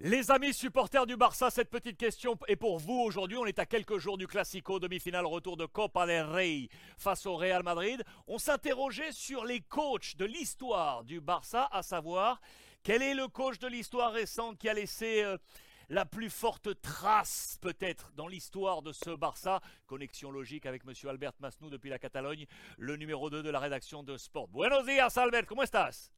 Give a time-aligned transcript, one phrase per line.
[0.00, 3.36] Les amis supporters du Barça, cette petite question est pour vous aujourd'hui.
[3.36, 7.34] On est à quelques jours du Classico, demi-finale retour de Copa del Rey face au
[7.34, 8.04] Real Madrid.
[8.28, 12.40] On s'interrogeait sur les coachs de l'histoire du Barça, à savoir
[12.84, 15.36] quel est le coach de l'histoire récente qui a laissé euh,
[15.88, 19.60] la plus forte trace peut-être dans l'histoire de ce Barça?
[19.88, 22.46] Connexion logique avec monsieur Albert Masnou depuis la Catalogne,
[22.76, 24.46] le numéro 2 de la rédaction de Sport.
[24.46, 26.12] Buenos días Albert, comment estás?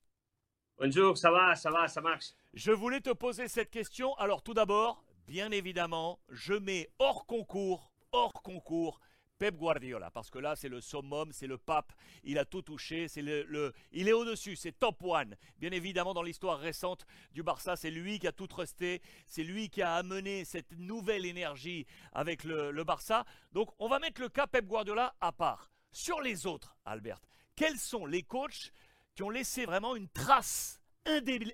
[0.83, 2.29] Bonjour, ça va, ça va, ça marche.
[2.55, 4.15] Je voulais te poser cette question.
[4.15, 8.99] Alors tout d'abord, bien évidemment, je mets hors concours, hors concours,
[9.37, 11.93] Pep Guardiola, parce que là c'est le summum, c'est le pape,
[12.25, 15.37] il a tout touché, c'est le, il est au-dessus, c'est top one.
[15.59, 17.05] Bien évidemment, dans l'histoire récente
[17.35, 21.27] du Barça, c'est lui qui a tout trusté, c'est lui qui a amené cette nouvelle
[21.27, 23.27] énergie avec le, le Barça.
[23.53, 25.71] Donc on va mettre le cas Pep Guardiola à part.
[25.93, 27.21] Sur les autres, Albert,
[27.55, 28.73] quels sont les coachs
[29.15, 30.81] qui ont laissé vraiment une trace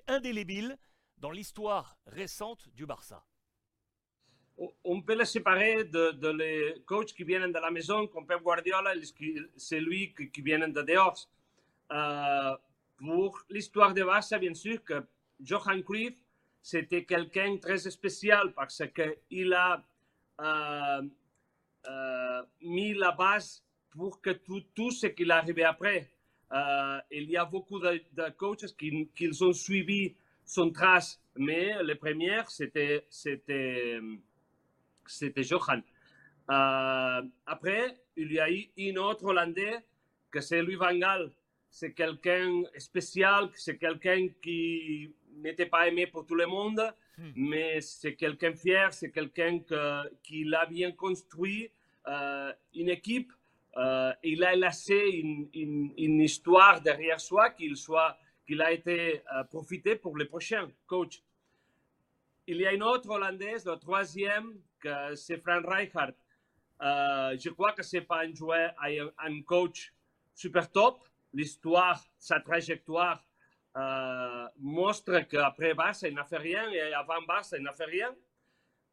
[0.07, 0.77] indélébile
[1.17, 3.25] dans l'histoire récente du Barça.
[4.83, 8.93] On peut les séparer de, les coachs qui viennent de la maison, comme Pep Guardiola,
[9.55, 11.29] c'est lui qui, vient de dehors.
[11.91, 12.57] Euh,
[12.97, 15.05] pour l'histoire du Barça, bien sûr que
[15.39, 16.15] Johan Cruyff,
[16.61, 19.83] c'était quelqu'un de très spécial parce qu'il a
[20.41, 21.01] euh,
[21.87, 26.11] euh, mis la base pour que tout, tout ce qu'il arrivé après.
[26.51, 31.95] Euh, il y a beaucoup de, coachs qui, qui, ont suivi son trace, mais les
[31.95, 33.99] premières, c'était, c'était,
[35.05, 35.81] c'était Johan.
[36.49, 39.79] Euh, après, il y a eu un autre Hollandais,
[40.31, 41.31] que c'est Louis Van Gaal.
[41.69, 46.81] C'est quelqu'un spécial, c'est quelqu'un qui n'était pas aimé pour tout le monde,
[47.17, 47.31] hmm.
[47.35, 49.59] mais c'est quelqu'un fier, c'est quelqu'un
[50.23, 51.69] qui l'a bien construit,
[52.07, 53.33] euh, une équipe
[53.77, 54.97] euh, il a laissé
[55.53, 61.21] une, histoire derrière soi qu'il a été euh, profité pour les prochains coachs.
[62.47, 64.55] Il y a une autre hollandaise, le troisième,
[65.15, 66.13] c'est Frank Rijkaard.
[66.81, 68.73] Euh, je crois que c'est pas un joueur,
[69.19, 69.93] un, coach
[70.33, 71.03] super top.
[71.33, 73.23] L'histoire, sa trajectoire
[74.57, 78.15] montre qu'après Barça, il n'a fait rien et avant Barça, il n'a fait rien.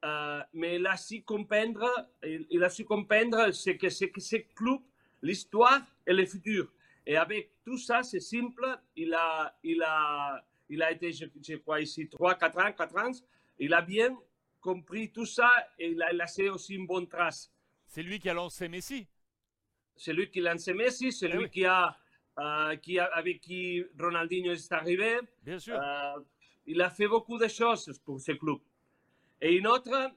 [0.05, 4.37] Euh, mais il a su comprendre, il, a su comprendre ce que c'est que ce
[4.55, 4.81] club,
[5.23, 6.71] l'histoire et le futur.
[7.07, 8.67] Et avec tout ça, c'est simple.
[8.97, 13.13] Il a, il a, il a été, je, crois, ici 3, 4 ans, 4 ans.
[13.59, 14.15] Il a bien
[14.61, 17.51] compris tout ça et il a laissé aussi une bonne trace.
[17.87, 19.07] C'est lui qui a lancé Messi.
[19.97, 21.97] C'est lui qui a lancé Messi, c'est eh lui qui, a,
[22.39, 25.19] euh, qui a, avec qui Ronaldinho est arrivé.
[25.43, 25.81] Bien sûr.
[25.81, 26.21] Euh,
[26.67, 28.59] il a fait beaucoup de choses pour ce club.
[29.45, 30.11] Et une autre,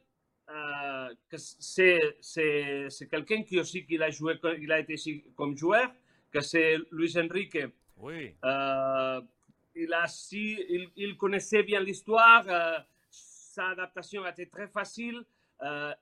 [0.50, 4.96] euh, c'est quelqu'un qui aussi qui a joué, il a été
[5.36, 5.92] comme joueur,
[6.32, 7.58] que c'est Luis Enrique.
[7.98, 8.34] Oui.
[8.46, 9.22] Euh,
[9.76, 12.78] il, a il, il, connaissait bien l'histoire, euh,
[13.12, 15.22] sa adaptation a été très facile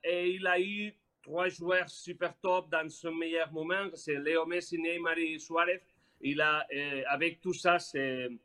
[0.04, 4.78] et il a eu trois joueurs super top dans son meilleur moment, c'est Léo Messi,
[4.78, 5.82] Neymar et Suarez.
[6.20, 6.64] Il a,
[7.08, 8.38] avec tout ça, c'est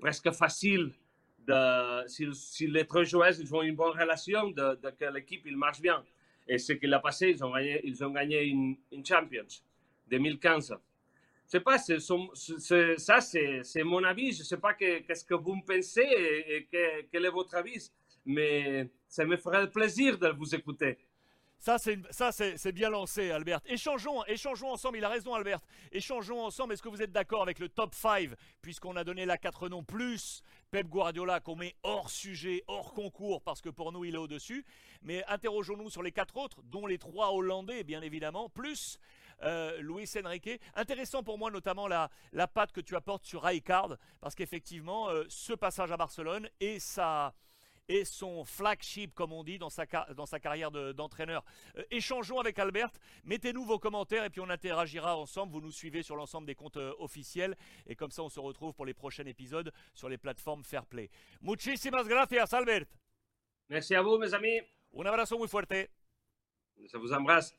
[0.00, 0.94] presque facile
[2.06, 6.02] si, les trois joueurs ils ont une bonne relation, de, que l'équipe il marche bien.
[6.46, 9.46] Et ce qu'il a passé, ils ont gagné, ils ont gagné une, une Champions
[10.10, 10.76] 2015.
[11.46, 14.32] Je sais pas, ça c'est mon avis.
[14.32, 16.68] Je ne sais pas qu'est-ce que vous pensez et,
[17.10, 17.90] quel est votre avis,
[18.24, 20.98] mais ça me ferait plaisir de vous écouter.
[21.64, 21.78] Ça,
[22.30, 23.62] c'est bien lancé, Albert.
[23.64, 24.98] Échangeons, échangeons ensemble.
[24.98, 25.60] Il a raison, Albert.
[25.92, 26.74] Échangeons ensemble.
[26.74, 29.82] Est-ce que vous êtes d'accord avec le top 5 Puisqu'on a donné la 4 noms
[29.82, 34.18] plus Pep Guardiola qu'on met hors sujet, hors concours, parce que pour nous, il est
[34.18, 34.66] au-dessus.
[35.00, 38.98] Mais interrogeons-nous sur les quatre autres, dont les trois Hollandais, bien évidemment, plus
[39.42, 40.60] euh, Luis Enrique.
[40.74, 45.24] Intéressant pour moi notamment la, la patte que tu apportes sur Rijkaard, parce qu'effectivement, euh,
[45.28, 47.32] ce passage à Barcelone et sa
[47.88, 51.44] et son flagship, comme on dit, dans sa, dans sa carrière d'entraîneur.
[51.76, 52.90] Euh, échangeons avec Albert,
[53.24, 55.52] mettez-nous vos commentaires et puis on interagira ensemble.
[55.52, 57.56] Vous nous suivez sur l'ensemble des comptes euh, officiels
[57.86, 61.10] et comme ça on se retrouve pour les prochains épisodes sur les plateformes Fairplay.
[61.40, 62.86] Muchísimas gracias, Albert.
[63.68, 64.60] Merci à vous, mes amis.
[64.96, 65.90] Un abrazo muy fuerte.
[66.86, 67.54] Ça vous embrasse.